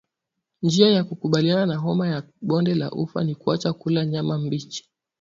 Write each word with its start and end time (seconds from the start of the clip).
Njia 0.63 0.89
ya 0.91 1.03
kukabiliana 1.03 1.65
na 1.65 1.77
homa 1.77 2.07
ya 2.07 2.23
bonde 2.41 2.75
la 2.75 2.91
ufa 2.91 3.23
ni 3.23 3.35
kuacha 3.35 3.73
kula 3.73 4.05
nyama 4.05 4.37
mbichi 4.37 4.89